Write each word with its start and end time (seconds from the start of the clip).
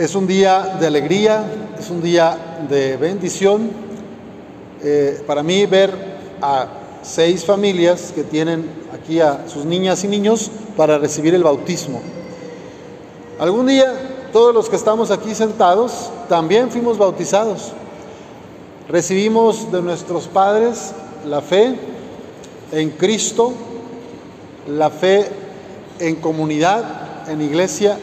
Es 0.00 0.14
un 0.14 0.26
día 0.26 0.78
de 0.80 0.86
alegría, 0.86 1.44
es 1.78 1.90
un 1.90 2.00
día 2.00 2.56
de 2.70 2.96
bendición. 2.96 3.70
Eh, 4.82 5.22
para 5.26 5.42
mí 5.42 5.66
ver 5.66 5.92
a 6.40 6.68
seis 7.02 7.44
familias 7.44 8.10
que 8.14 8.24
tienen 8.24 8.64
aquí 8.94 9.20
a 9.20 9.46
sus 9.46 9.66
niñas 9.66 10.02
y 10.02 10.08
niños 10.08 10.50
para 10.74 10.96
recibir 10.96 11.34
el 11.34 11.42
bautismo. 11.42 12.00
Algún 13.38 13.66
día 13.66 13.92
todos 14.32 14.54
los 14.54 14.70
que 14.70 14.76
estamos 14.76 15.10
aquí 15.10 15.34
sentados 15.34 16.10
también 16.30 16.70
fuimos 16.70 16.96
bautizados. 16.96 17.72
Recibimos 18.88 19.70
de 19.70 19.82
nuestros 19.82 20.28
padres 20.28 20.92
la 21.26 21.42
fe 21.42 21.78
en 22.72 22.88
Cristo, 22.92 23.52
la 24.66 24.88
fe 24.88 25.28
en 25.98 26.16
comunidad, 26.16 27.28
en 27.28 27.42
iglesia, 27.42 27.98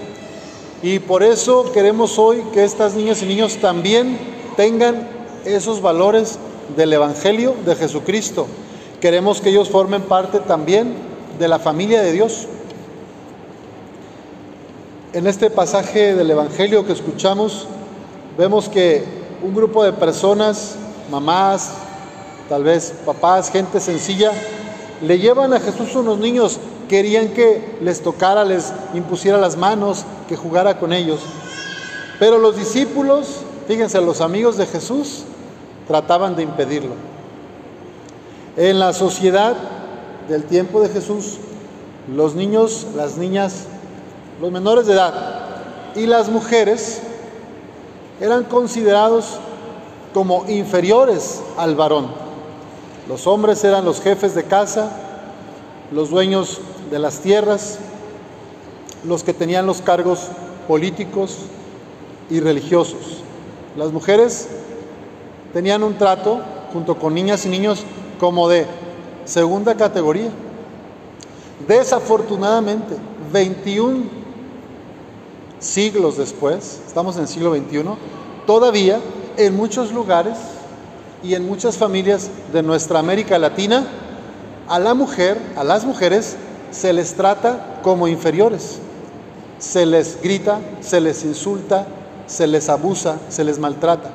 y 0.84 1.00
por 1.00 1.24
eso 1.24 1.72
queremos 1.72 2.20
hoy 2.20 2.44
que 2.54 2.64
estas 2.64 2.94
niñas 2.94 3.24
y 3.24 3.26
niños 3.26 3.58
también 3.58 4.18
tengan 4.56 5.08
esos 5.46 5.82
valores 5.82 6.38
del 6.76 6.94
Evangelio 6.94 7.56
de 7.66 7.76
Jesucristo. 7.76 8.48
Queremos 9.02 9.42
que 9.42 9.50
ellos 9.50 9.70
formen 9.70 10.04
parte 10.04 10.40
también 10.40 10.94
de 11.40 11.48
la 11.48 11.60
familia 11.60 12.02
de 12.02 12.12
Dios. 12.12 12.48
En 15.14 15.26
este 15.26 15.50
pasaje 15.50 16.14
del 16.14 16.30
Evangelio 16.30 16.86
que 16.86 16.94
escuchamos, 16.94 17.68
vemos 18.38 18.70
que 18.70 19.04
un 19.42 19.56
grupo 19.56 19.84
de 19.84 19.94
personas, 19.94 20.76
mamás, 21.10 21.72
tal 22.50 22.64
vez 22.64 22.94
papás, 23.06 23.50
gente 23.52 23.80
sencilla, 23.80 24.32
le 25.02 25.20
llevan 25.20 25.54
a 25.54 25.60
Jesús 25.60 25.96
unos 25.96 26.20
niños, 26.20 26.60
querían 26.88 27.30
que 27.30 27.78
les 27.82 28.02
tocara, 28.02 28.44
les 28.44 28.74
impusiera 28.94 29.38
las 29.38 29.58
manos, 29.58 30.06
que 30.28 30.36
jugara 30.36 30.80
con 30.80 30.94
ellos. 30.94 31.22
Pero 32.20 32.38
los 32.38 32.56
discípulos, 32.56 33.42
fíjense, 33.68 34.02
los 34.02 34.22
amigos 34.22 34.58
de 34.58 34.66
Jesús, 34.66 35.24
trataban 35.88 36.36
de 36.36 36.44
impedirlo. 36.44 36.94
En 38.56 38.80
la 38.80 38.94
sociedad 38.94 39.56
del 40.28 40.44
tiempo 40.46 40.82
de 40.82 40.90
Jesús, 40.90 41.38
los 42.14 42.36
niños, 42.36 42.88
las 42.96 43.18
niñas, 43.18 43.66
los 44.42 44.52
menores 44.52 44.88
de 44.88 44.94
edad 44.94 45.14
y 45.96 46.06
las 46.06 46.30
mujeres 46.30 47.02
eran 48.20 48.44
considerados 48.46 49.40
como 50.14 50.46
inferiores 50.48 51.42
al 51.58 51.76
varón. 51.76 52.08
Los 53.08 53.28
hombres 53.28 53.64
eran 53.64 53.86
los 53.86 54.02
jefes 54.02 54.36
de 54.36 54.44
casa, 54.44 54.92
los 55.92 56.10
dueños 56.10 56.60
de 56.90 57.00
las 57.00 57.20
tierras, 57.20 57.80
los 59.04 59.24
que 59.24 59.34
tenían 59.34 59.66
los 59.66 59.82
cargos 59.82 60.28
políticos 60.68 61.38
y 62.30 62.40
religiosos. 62.40 63.22
Las 63.76 63.92
mujeres 63.92 64.48
tenían 65.54 65.84
un 65.84 65.98
trato, 65.98 66.42
junto 66.74 66.98
con 66.98 67.14
niñas 67.14 67.46
y 67.46 67.50
niños, 67.50 67.84
como 68.20 68.50
de 68.50 68.66
segunda 69.26 69.76
categoría. 69.76 70.30
Desafortunadamente, 71.68 72.96
21 73.32 74.04
siglos 75.60 76.18
después, 76.18 76.82
estamos 76.86 77.16
en 77.16 77.24
el 77.24 77.28
siglo 77.28 77.56
XXI, 77.56 77.84
todavía 78.46 79.00
en 79.38 79.56
muchos 79.56 79.92
lugares 79.92 80.38
y 81.24 81.36
en 81.36 81.48
muchas 81.48 81.78
familias 81.78 82.30
de 82.54 82.64
nuestra 82.64 83.00
América 83.00 83.40
Latina, 83.40 83.88
a 84.68 84.80
la 84.80 84.94
mujer, 84.94 85.38
a 85.56 85.64
las 85.64 85.86
mujeres, 85.86 86.36
se 86.72 86.94
les 86.94 87.14
trata 87.14 87.80
como 87.84 88.08
inferiores. 88.08 88.80
Se 89.60 89.86
les 89.86 90.22
grita, 90.22 90.60
se 90.82 91.02
les 91.02 91.24
insulta, 91.24 91.88
se 92.28 92.46
les 92.48 92.70
abusa, 92.70 93.18
se 93.30 93.44
les 93.44 93.60
maltrata. 93.60 94.12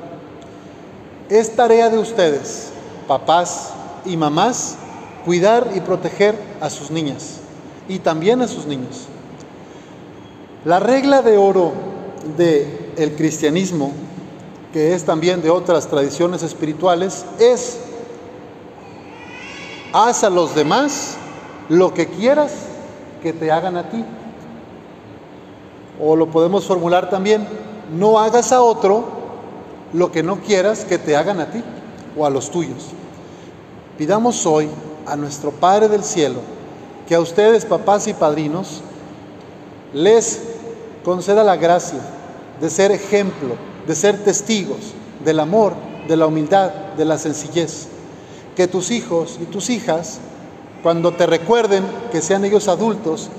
Es 1.29 1.55
tarea 1.55 1.89
de 1.89 1.97
ustedes, 1.97 2.69
papás 3.07 3.69
y 4.05 4.15
mamás, 4.17 4.75
cuidar 5.25 5.71
y 5.75 5.81
proteger 5.81 6.35
a 6.61 6.69
sus 6.69 6.91
niñas 6.91 7.39
y 7.89 7.99
también 7.99 8.41
a 8.41 8.47
sus 8.47 8.65
niños. 8.65 9.07
La 10.63 10.79
regla 10.79 11.21
de 11.21 11.37
oro 11.37 11.73
del 12.37 12.93
el 12.95 13.15
cristianismo 13.15 13.91
que 14.73 14.95
es 14.95 15.05
también 15.05 15.41
de 15.43 15.51
otras 15.51 15.87
tradiciones 15.87 16.41
espirituales, 16.41 17.25
es 17.39 17.77
haz 19.93 20.23
a 20.23 20.31
los 20.31 20.55
demás 20.55 21.15
lo 21.69 21.93
que 21.93 22.07
quieras 22.07 22.51
que 23.21 23.33
te 23.33 23.51
hagan 23.51 23.77
a 23.77 23.89
ti. 23.89 24.03
O 26.01 26.15
lo 26.15 26.29
podemos 26.29 26.65
formular 26.65 27.09
también, 27.09 27.47
no 27.95 28.19
hagas 28.19 28.51
a 28.51 28.61
otro 28.61 29.05
lo 29.93 30.11
que 30.11 30.23
no 30.23 30.39
quieras 30.39 30.85
que 30.85 30.97
te 30.97 31.15
hagan 31.15 31.39
a 31.39 31.51
ti 31.51 31.63
o 32.17 32.25
a 32.25 32.29
los 32.29 32.49
tuyos. 32.49 32.87
Pidamos 33.97 34.45
hoy 34.45 34.69
a 35.05 35.15
nuestro 35.15 35.51
Padre 35.51 35.87
del 35.87 36.03
Cielo 36.03 36.39
que 37.07 37.15
a 37.15 37.19
ustedes, 37.19 37.65
papás 37.65 38.07
y 38.07 38.13
padrinos, 38.13 38.81
les 39.93 40.41
conceda 41.03 41.43
la 41.43 41.57
gracia 41.57 41.99
de 42.59 42.69
ser 42.69 42.91
ejemplo 42.91 43.55
de 43.87 43.95
ser 43.95 44.23
testigos 44.23 44.93
del 45.23 45.39
amor, 45.39 45.73
de 46.07 46.17
la 46.17 46.27
humildad, 46.27 46.71
de 46.97 47.05
la 47.05 47.17
sencillez. 47.17 47.87
Que 48.55 48.67
tus 48.67 48.91
hijos 48.91 49.39
y 49.41 49.45
tus 49.45 49.69
hijas, 49.69 50.19
cuando 50.83 51.13
te 51.13 51.25
recuerden 51.25 51.83
que 52.11 52.21
sean 52.21 52.43
ellos 52.43 52.67
adultos, 52.67 53.29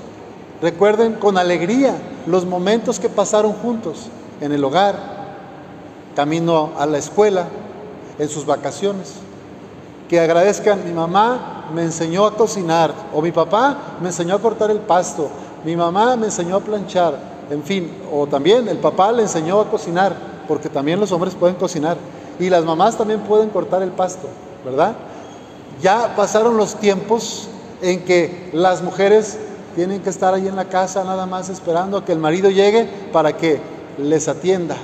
recuerden 0.61 1.13
con 1.13 1.37
alegría 1.37 1.95
los 2.25 2.45
momentos 2.45 2.99
que 2.99 3.07
pasaron 3.07 3.53
juntos 3.53 4.07
en 4.41 4.51
el 4.51 4.63
hogar, 4.63 4.95
camino 6.15 6.71
a 6.77 6.87
la 6.87 6.97
escuela, 6.97 7.45
en 8.17 8.27
sus 8.29 8.45
vacaciones. 8.45 9.13
Que 10.09 10.19
agradezcan, 10.19 10.83
mi 10.85 10.91
mamá 10.91 11.67
me 11.73 11.83
enseñó 11.83 12.25
a 12.25 12.35
cocinar, 12.35 12.91
o 13.13 13.21
mi 13.21 13.31
papá 13.31 13.77
me 14.01 14.07
enseñó 14.07 14.35
a 14.35 14.41
cortar 14.41 14.71
el 14.71 14.79
pasto, 14.79 15.29
mi 15.63 15.75
mamá 15.75 16.15
me 16.15 16.25
enseñó 16.25 16.57
a 16.57 16.61
planchar, 16.61 17.17
en 17.51 17.63
fin, 17.63 17.91
o 18.11 18.25
también 18.25 18.67
el 18.67 18.77
papá 18.77 19.11
le 19.11 19.21
enseñó 19.21 19.61
a 19.61 19.69
cocinar 19.69 20.15
porque 20.47 20.69
también 20.69 20.99
los 20.99 21.11
hombres 21.11 21.35
pueden 21.35 21.55
cocinar 21.55 21.97
y 22.39 22.49
las 22.49 22.65
mamás 22.65 22.97
también 22.97 23.21
pueden 23.21 23.49
cortar 23.49 23.81
el 23.81 23.91
pasto, 23.91 24.27
¿verdad? 24.63 24.95
Ya 25.81 26.15
pasaron 26.15 26.57
los 26.57 26.75
tiempos 26.75 27.49
en 27.81 28.03
que 28.03 28.49
las 28.53 28.81
mujeres 28.81 29.37
tienen 29.75 30.01
que 30.01 30.09
estar 30.09 30.33
ahí 30.33 30.47
en 30.47 30.55
la 30.55 30.65
casa 30.65 31.03
nada 31.03 31.25
más 31.25 31.49
esperando 31.49 31.97
a 31.97 32.05
que 32.05 32.13
el 32.13 32.19
marido 32.19 32.49
llegue 32.49 32.87
para 33.11 33.35
que 33.35 33.59
les 33.97 34.27
atienda, 34.27 34.77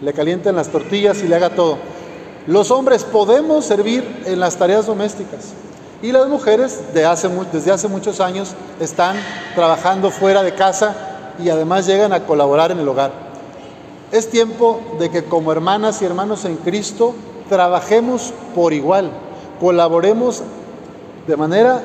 le 0.00 0.12
calienten 0.12 0.56
las 0.56 0.68
tortillas 0.68 1.22
y 1.22 1.28
le 1.28 1.36
haga 1.36 1.50
todo. 1.50 1.78
Los 2.46 2.70
hombres 2.70 3.04
podemos 3.04 3.64
servir 3.64 4.22
en 4.26 4.40
las 4.40 4.56
tareas 4.56 4.86
domésticas 4.86 5.54
y 6.02 6.12
las 6.12 6.28
mujeres 6.28 6.80
desde 6.92 7.70
hace 7.70 7.88
muchos 7.88 8.20
años 8.20 8.54
están 8.78 9.16
trabajando 9.54 10.10
fuera 10.10 10.42
de 10.42 10.54
casa 10.54 10.94
y 11.42 11.48
además 11.48 11.86
llegan 11.86 12.12
a 12.12 12.26
colaborar 12.26 12.70
en 12.70 12.80
el 12.80 12.88
hogar. 12.88 13.12
Es 14.12 14.28
tiempo 14.28 14.80
de 14.98 15.10
que 15.10 15.24
como 15.24 15.50
hermanas 15.50 16.02
y 16.02 16.04
hermanos 16.04 16.44
en 16.44 16.56
Cristo 16.56 17.14
trabajemos 17.48 18.34
por 18.54 18.74
igual, 18.74 19.10
colaboremos 19.60 20.42
de 21.26 21.36
manera 21.36 21.82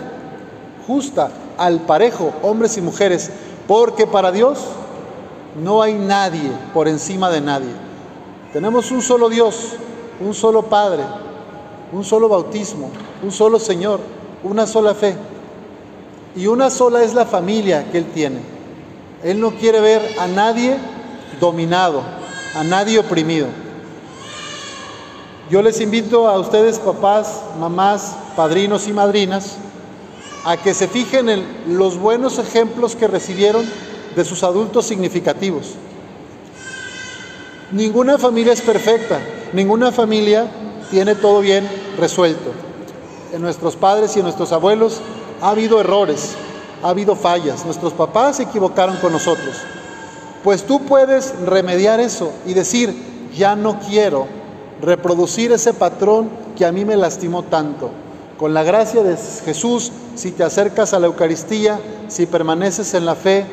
justa, 0.88 1.30
al 1.58 1.82
parejo, 1.82 2.32
hombres 2.42 2.78
y 2.78 2.82
mujeres, 2.82 3.32
porque 3.68 4.08
para 4.08 4.32
Dios 4.32 4.60
no 5.62 5.82
hay 5.82 5.94
nadie 5.94 6.52
por 6.74 6.88
encima 6.88 7.30
de 7.30 7.42
nadie. 7.42 7.72
Tenemos 8.54 8.92
un 8.92 9.02
solo 9.02 9.30
Dios, 9.30 9.74
un 10.20 10.34
solo 10.34 10.64
Padre, 10.64 11.04
un 11.92 12.04
solo 12.04 12.30
bautismo, 12.30 12.90
un 13.24 13.32
solo 13.32 13.60
Señor, 13.60 14.00
una 14.44 14.66
sola 14.66 14.94
fe. 14.94 15.16
Y 16.36 16.48
una 16.48 16.70
sola 16.70 17.04
es 17.04 17.14
la 17.14 17.26
familia 17.26 17.92
que 17.92 17.98
Él 18.00 18.06
tiene. 18.14 18.40
Él 19.24 19.40
no 19.40 19.52
quiere 19.52 19.82
ver 19.82 20.16
a 20.20 20.28
nadie 20.28 20.78
dominado, 21.40 22.02
a 22.56 22.64
nadie 22.64 23.00
oprimido. 23.00 23.48
Yo 25.50 25.64
les 25.64 25.82
invito 25.82 26.28
a 26.28 26.38
ustedes, 26.38 26.78
papás, 26.78 27.42
mamás, 27.60 28.16
padrinos 28.36 28.88
y 28.88 28.94
madrinas, 28.94 29.56
a 30.46 30.58
que 30.58 30.76
se 30.76 30.88
fijen 30.88 31.28
en 31.28 31.44
los 31.66 31.98
buenos 31.98 32.38
ejemplos 32.38 32.96
que 32.96 33.08
recibieron 33.08 33.68
de 34.16 34.26
sus 34.26 34.44
adultos 34.44 34.86
significativos. 34.86 35.74
Ninguna 37.72 38.20
familia 38.20 38.54
es 38.54 38.62
perfecta, 38.62 39.20
ninguna 39.52 39.92
familia 39.92 40.46
tiene 40.92 41.16
todo 41.16 41.40
bien 41.40 41.68
resuelto. 41.98 42.52
En 43.34 43.42
nuestros 43.42 43.76
padres 43.76 44.16
y 44.16 44.20
en 44.20 44.26
nuestros 44.26 44.52
abuelos 44.52 45.02
ha 45.42 45.50
habido 45.50 45.82
errores, 45.82 46.36
ha 46.84 46.90
habido 46.90 47.16
fallas, 47.16 47.66
nuestros 47.66 47.94
papás 47.94 48.38
se 48.38 48.44
equivocaron 48.44 48.98
con 48.98 49.12
nosotros. 49.12 49.56
Pues 50.44 50.64
tú 50.68 50.86
puedes 50.86 51.34
remediar 51.44 52.00
eso 52.00 52.32
y 52.46 52.54
decir, 52.54 53.30
ya 53.36 53.56
no 53.56 53.80
quiero 53.80 54.39
reproducir 54.82 55.52
ese 55.52 55.74
patrón 55.74 56.30
que 56.58 56.66
a 56.66 56.72
mí 56.72 56.86
me 56.86 56.98
lastimó 56.98 57.44
tanto. 57.44 57.92
Con 58.38 58.54
la 58.54 58.64
gracia 58.64 59.04
de 59.04 59.18
Jesús, 59.18 59.92
si 60.16 60.32
te 60.32 60.44
acercas 60.44 60.94
a 60.94 61.00
la 61.00 61.08
Eucaristía, 61.08 61.80
si 62.08 62.26
permaneces 62.26 62.94
en 62.94 63.06
la 63.06 63.16
fe, 63.16 63.46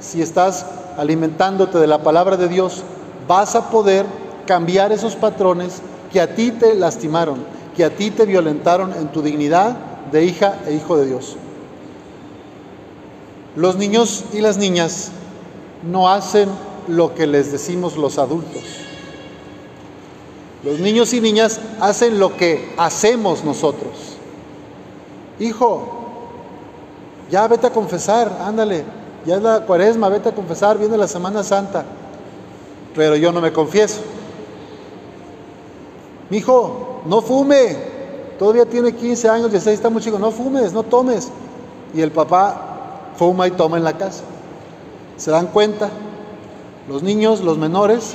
si 0.00 0.20
estás 0.20 0.66
alimentándote 0.96 1.78
de 1.78 1.86
la 1.86 2.02
palabra 2.02 2.36
de 2.36 2.48
Dios, 2.48 2.82
vas 3.28 3.54
a 3.54 3.70
poder 3.70 4.04
cambiar 4.46 4.90
esos 4.92 5.14
patrones 5.14 5.80
que 6.12 6.20
a 6.20 6.34
ti 6.34 6.50
te 6.50 6.74
lastimaron, 6.74 7.44
que 7.76 7.84
a 7.84 7.90
ti 7.90 8.10
te 8.10 8.26
violentaron 8.26 8.92
en 8.92 9.08
tu 9.08 9.22
dignidad 9.22 9.76
de 10.10 10.24
hija 10.24 10.58
e 10.66 10.74
hijo 10.74 10.96
de 10.96 11.06
Dios. 11.06 11.36
Los 13.54 13.76
niños 13.76 14.24
y 14.32 14.40
las 14.40 14.56
niñas 14.56 15.10
no 15.82 16.08
hacen 16.08 16.48
lo 16.88 17.14
que 17.14 17.26
les 17.26 17.52
decimos 17.52 17.96
los 17.96 18.18
adultos. 18.18 18.62
Los 20.64 20.78
niños 20.78 21.12
y 21.12 21.20
niñas 21.20 21.60
hacen 21.80 22.18
lo 22.18 22.36
que 22.36 22.72
hacemos 22.76 23.42
nosotros. 23.44 24.16
Hijo, 25.40 25.88
ya 27.30 27.48
vete 27.48 27.66
a 27.66 27.70
confesar, 27.70 28.38
ándale, 28.40 28.84
ya 29.26 29.36
es 29.36 29.42
la 29.42 29.60
cuaresma, 29.66 30.08
vete 30.08 30.28
a 30.28 30.34
confesar, 30.34 30.78
viene 30.78 30.96
la 30.96 31.08
Semana 31.08 31.42
Santa. 31.42 31.84
Pero 32.94 33.16
yo 33.16 33.32
no 33.32 33.40
me 33.40 33.52
confieso. 33.52 34.00
Mi 36.30 36.38
hijo, 36.38 37.02
no 37.06 37.22
fume. 37.22 37.76
Todavía 38.38 38.66
tiene 38.66 38.94
15 38.94 39.28
años, 39.28 39.50
16, 39.50 39.74
está 39.74 39.90
muy 39.90 40.02
chico. 40.02 40.18
No 40.18 40.30
fumes, 40.30 40.72
no 40.72 40.82
tomes. 40.82 41.30
Y 41.94 42.00
el 42.00 42.10
papá 42.10 43.12
fuma 43.16 43.46
y 43.46 43.52
toma 43.52 43.76
en 43.76 43.84
la 43.84 43.96
casa. 43.96 44.24
¿Se 45.16 45.30
dan 45.30 45.48
cuenta? 45.48 45.90
Los 46.88 47.02
niños, 47.02 47.40
los 47.40 47.58
menores, 47.58 48.14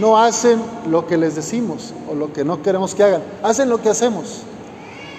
no 0.00 0.18
hacen 0.18 0.60
lo 0.88 1.06
que 1.06 1.16
les 1.16 1.34
decimos 1.34 1.92
o 2.10 2.14
lo 2.14 2.32
que 2.32 2.44
no 2.44 2.62
queremos 2.62 2.94
que 2.94 3.04
hagan. 3.04 3.22
Hacen 3.42 3.68
lo 3.68 3.80
que 3.80 3.88
hacemos. 3.88 4.42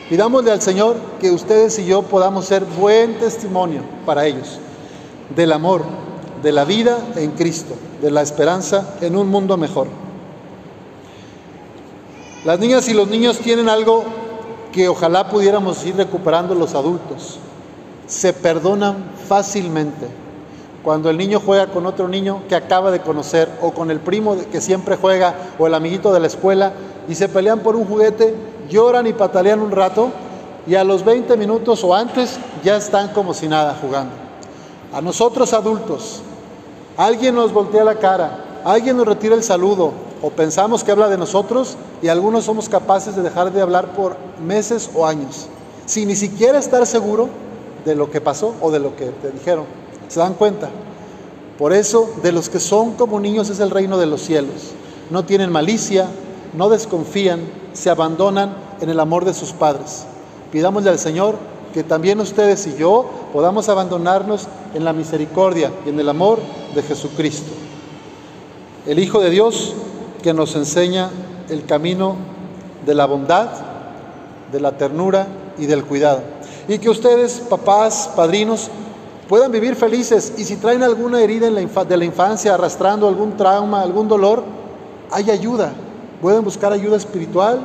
Pidámosle 0.09 0.51
al 0.51 0.61
Señor 0.61 0.97
que 1.19 1.31
ustedes 1.31 1.79
y 1.79 1.85
yo 1.85 2.03
podamos 2.03 2.45
ser 2.45 2.63
buen 2.63 3.17
testimonio 3.17 3.81
para 4.05 4.25
ellos 4.25 4.59
del 5.35 5.51
amor, 5.51 5.83
de 6.43 6.51
la 6.51 6.65
vida 6.65 6.99
en 7.15 7.31
Cristo, 7.31 7.73
de 8.01 8.11
la 8.11 8.21
esperanza 8.21 8.95
en 9.01 9.15
un 9.15 9.29
mundo 9.29 9.57
mejor. 9.57 9.87
Las 12.43 12.59
niñas 12.59 12.87
y 12.87 12.93
los 12.93 13.07
niños 13.07 13.39
tienen 13.39 13.69
algo 13.69 14.03
que 14.71 14.87
ojalá 14.87 15.29
pudiéramos 15.29 15.83
ir 15.85 15.95
recuperando 15.95 16.53
los 16.53 16.75
adultos. 16.75 17.39
Se 18.05 18.33
perdonan 18.33 19.11
fácilmente. 19.27 20.05
Cuando 20.85 21.09
el 21.09 21.17
niño 21.17 21.41
juega 21.43 21.65
con 21.65 21.87
otro 21.87 22.07
niño 22.07 22.43
que 22.47 22.53
acaba 22.55 22.91
de 22.91 23.01
conocer 23.01 23.49
o 23.59 23.71
con 23.71 23.89
el 23.89 23.99
primo 23.99 24.37
que 24.51 24.61
siempre 24.61 24.97
juega 24.97 25.33
o 25.57 25.65
el 25.65 25.73
amiguito 25.73 26.13
de 26.13 26.19
la 26.19 26.27
escuela 26.27 26.73
y 27.09 27.15
se 27.15 27.27
pelean 27.27 27.61
por 27.61 27.75
un 27.75 27.87
juguete, 27.87 28.35
lloran 28.69 29.07
y 29.07 29.13
patalean 29.13 29.61
un 29.61 29.71
rato 29.71 30.11
y 30.67 30.75
a 30.75 30.83
los 30.83 31.03
20 31.03 31.37
minutos 31.37 31.83
o 31.83 31.95
antes 31.95 32.37
ya 32.63 32.77
están 32.77 33.07
como 33.13 33.33
si 33.33 33.47
nada 33.47 33.75
jugando. 33.81 34.11
A 34.93 35.01
nosotros 35.01 35.53
adultos, 35.53 36.21
alguien 36.97 37.33
nos 37.33 37.51
voltea 37.51 37.83
la 37.83 37.95
cara, 37.95 38.61
alguien 38.63 38.95
nos 38.95 39.07
retira 39.07 39.33
el 39.33 39.41
saludo 39.41 39.91
o 40.21 40.29
pensamos 40.29 40.83
que 40.83 40.91
habla 40.91 41.09
de 41.09 41.17
nosotros 41.17 41.77
y 42.03 42.09
algunos 42.09 42.43
somos 42.43 42.69
capaces 42.69 43.15
de 43.15 43.23
dejar 43.23 43.51
de 43.51 43.61
hablar 43.63 43.93
por 43.93 44.17
meses 44.39 44.91
o 44.93 45.07
años, 45.07 45.47
sin 45.87 46.09
ni 46.09 46.15
siquiera 46.15 46.59
estar 46.59 46.85
seguro 46.85 47.27
de 47.85 47.95
lo 47.95 48.11
que 48.11 48.21
pasó 48.21 48.53
o 48.61 48.69
de 48.69 48.77
lo 48.77 48.95
que 48.95 49.05
te 49.05 49.31
dijeron. 49.31 49.84
¿Se 50.07 50.19
dan 50.19 50.33
cuenta? 50.33 50.69
Por 51.57 51.73
eso, 51.73 52.09
de 52.21 52.31
los 52.31 52.49
que 52.49 52.59
son 52.59 52.93
como 52.93 53.19
niños 53.19 53.49
es 53.49 53.59
el 53.59 53.71
reino 53.71 53.97
de 53.97 54.05
los 54.05 54.21
cielos. 54.21 54.71
No 55.09 55.25
tienen 55.25 55.51
malicia, 55.51 56.07
no 56.53 56.69
desconfían, 56.69 57.41
se 57.73 57.89
abandonan 57.89 58.55
en 58.81 58.89
el 58.89 58.99
amor 58.99 59.25
de 59.25 59.33
sus 59.33 59.51
padres. 59.51 60.05
Pidámosle 60.51 60.89
al 60.89 60.99
Señor 60.99 61.35
que 61.73 61.83
también 61.83 62.19
ustedes 62.19 62.67
y 62.67 62.75
yo 62.77 63.09
podamos 63.33 63.69
abandonarnos 63.69 64.47
en 64.73 64.85
la 64.85 64.93
misericordia 64.93 65.71
y 65.85 65.89
en 65.89 65.99
el 65.99 66.09
amor 66.09 66.39
de 66.73 66.81
Jesucristo. 66.83 67.51
El 68.85 68.99
Hijo 68.99 69.19
de 69.19 69.29
Dios 69.29 69.73
que 70.21 70.33
nos 70.33 70.55
enseña 70.55 71.09
el 71.49 71.65
camino 71.65 72.15
de 72.85 72.95
la 72.95 73.05
bondad, 73.05 73.49
de 74.51 74.59
la 74.59 74.77
ternura 74.77 75.27
y 75.57 75.65
del 75.65 75.83
cuidado. 75.83 76.21
Y 76.67 76.79
que 76.79 76.89
ustedes, 76.89 77.41
papás, 77.49 78.09
padrinos, 78.15 78.69
puedan 79.27 79.51
vivir 79.51 79.75
felices 79.75 80.33
y 80.37 80.43
si 80.43 80.57
traen 80.57 80.83
alguna 80.83 81.21
herida 81.21 81.47
de 81.47 81.97
la 81.97 82.05
infancia, 82.05 82.53
arrastrando 82.53 83.07
algún 83.07 83.37
trauma, 83.37 83.81
algún 83.81 84.07
dolor, 84.07 84.43
hay 85.11 85.31
ayuda. 85.31 85.73
Pueden 86.21 86.43
buscar 86.43 86.71
ayuda 86.71 86.97
espiritual 86.97 87.59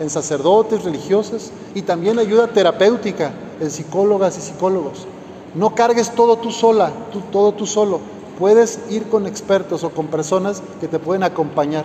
en 0.00 0.10
sacerdotes, 0.10 0.84
religiosos 0.84 1.50
y 1.74 1.82
también 1.82 2.18
ayuda 2.18 2.48
terapéutica 2.48 3.32
en 3.60 3.70
psicólogas 3.70 4.36
y 4.38 4.40
psicólogos. 4.40 5.06
No 5.54 5.74
cargues 5.74 6.10
todo 6.14 6.36
tú 6.36 6.50
sola, 6.50 6.90
todo 7.30 7.52
tú 7.52 7.66
solo. 7.66 8.00
Puedes 8.38 8.80
ir 8.90 9.08
con 9.08 9.26
expertos 9.26 9.84
o 9.84 9.90
con 9.90 10.08
personas 10.08 10.62
que 10.80 10.88
te 10.88 10.98
pueden 10.98 11.22
acompañar. 11.22 11.84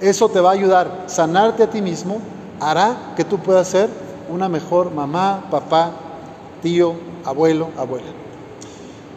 Eso 0.00 0.28
te 0.28 0.40
va 0.40 0.50
a 0.50 0.54
ayudar. 0.54 1.04
Sanarte 1.06 1.62
a 1.62 1.70
ti 1.70 1.80
mismo 1.80 2.18
hará 2.60 3.14
que 3.16 3.24
tú 3.24 3.38
puedas 3.38 3.68
ser 3.68 3.88
una 4.28 4.48
mejor 4.48 4.92
mamá, 4.92 5.44
papá, 5.50 5.92
tío, 6.62 6.94
abuelo, 7.24 7.68
abuela. 7.78 8.29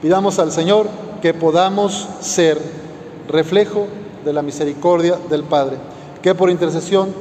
Pidamos 0.03 0.37
al 0.37 0.51
Señor 0.51 0.89
que 1.21 1.33
podamos 1.33 2.09
ser 2.19 2.59
reflejo 3.29 3.87
de 4.25 4.33
la 4.33 4.41
misericordia 4.41 5.17
del 5.29 5.43
Padre, 5.43 5.77
que 6.21 6.35
por 6.35 6.49
intercesión 6.49 7.13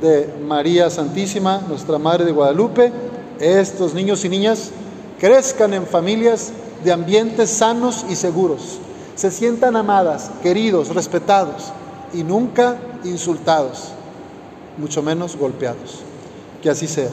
de 0.00 0.32
María 0.46 0.88
Santísima, 0.88 1.60
nuestra 1.68 1.98
Madre 1.98 2.24
de 2.24 2.30
Guadalupe, 2.30 2.92
estos 3.40 3.92
niños 3.92 4.24
y 4.24 4.28
niñas 4.28 4.70
crezcan 5.18 5.74
en 5.74 5.84
familias 5.84 6.52
de 6.84 6.92
ambientes 6.92 7.50
sanos 7.50 8.06
y 8.08 8.14
seguros, 8.14 8.78
se 9.16 9.32
sientan 9.32 9.74
amadas, 9.74 10.30
queridos, 10.40 10.94
respetados 10.94 11.72
y 12.14 12.22
nunca 12.22 12.76
insultados, 13.02 13.88
mucho 14.76 15.02
menos 15.02 15.36
golpeados. 15.36 16.02
Que 16.62 16.70
así 16.70 16.86
sea. 16.86 17.10